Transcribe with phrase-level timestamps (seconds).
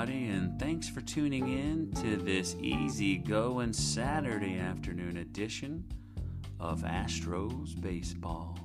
[0.00, 5.84] Everybody, and thanks for tuning in to this easy going Saturday afternoon edition
[6.58, 8.56] of Astros Baseball.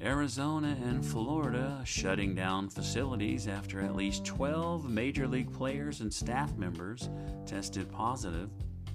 [0.00, 6.56] Arizona and Florida shutting down facilities after at least 12 major league players and staff
[6.56, 7.10] members
[7.44, 8.48] tested positive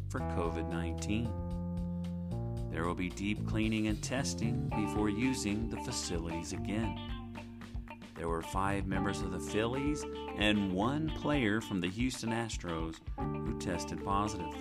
[0.10, 1.49] for COVID 19.
[2.72, 6.98] There will be deep cleaning and testing before using the facilities again.
[8.16, 10.06] There were five members of the Phillies
[10.38, 14.54] and one player from the Houston Astros who tested positive.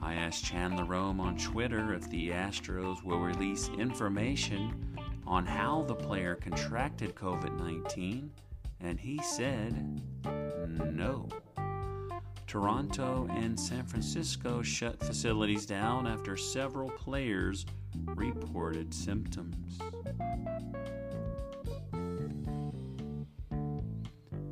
[0.00, 5.94] I asked Chandler Rome on Twitter if the Astros will release information on how the
[5.94, 8.30] player contracted COVID 19,
[8.80, 10.00] and he said.
[12.48, 17.66] Toronto and San Francisco shut facilities down after several players
[18.06, 19.78] reported symptoms.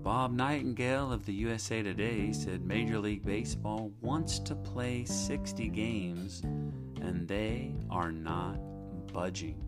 [0.02, 6.42] Bob Nightingale of the USA Today said Major League Baseball wants to play 60 games
[7.00, 8.58] and they are not
[9.10, 9.64] budging.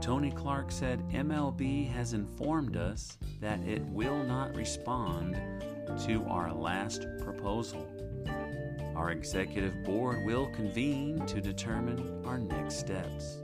[0.00, 5.40] Tony Clark said MLB has informed us that it will not respond
[6.04, 7.90] to our last proposal.
[8.94, 13.38] Our executive board will convene to determine our next steps.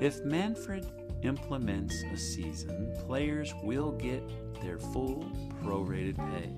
[0.00, 0.86] If Manfred
[1.22, 4.22] implements a season, players will get
[4.62, 5.30] their full
[5.62, 6.52] prorated pay.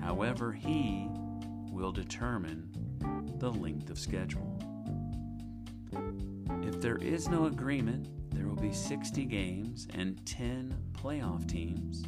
[0.00, 1.08] However, he
[1.70, 2.70] will determine
[3.38, 4.58] the length of schedule.
[6.62, 12.04] If there is no agreement, there will be 60 games and 10 playoff teams.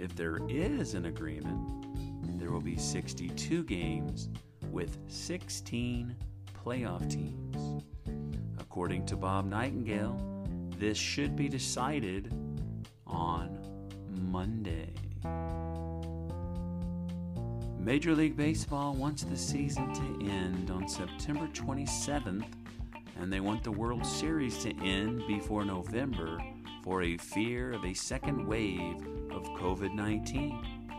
[0.00, 4.30] If there is an agreement, there will be 62 games
[4.70, 6.16] with 16
[6.64, 7.84] playoff teams.
[8.58, 10.18] According to Bob Nightingale,
[10.78, 12.32] this should be decided
[13.06, 13.58] on
[14.22, 14.88] Monday.
[17.78, 22.50] Major League Baseball wants the season to end on September 27th,
[23.18, 26.42] and they want the World Series to end before November
[26.82, 28.96] for a fear of a second wave
[29.32, 30.90] of COVID 19.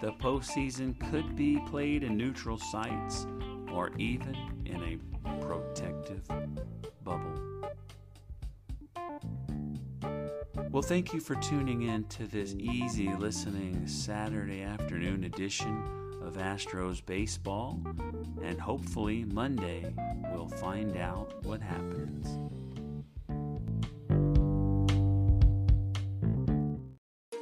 [0.00, 3.26] The postseason could be played in neutral sites
[3.72, 6.26] or even in a protective
[7.04, 7.52] bubble.
[10.70, 15.84] Well, thank you for tuning in to this easy listening Saturday afternoon edition
[16.22, 17.80] of Astros Baseball,
[18.42, 19.92] and hopefully Monday
[20.32, 22.38] we'll find out what happens.